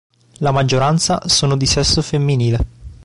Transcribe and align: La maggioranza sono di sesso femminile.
La 0.39 0.49
maggioranza 0.49 1.21
sono 1.27 1.55
di 1.55 1.67
sesso 1.67 2.01
femminile. 2.01 2.65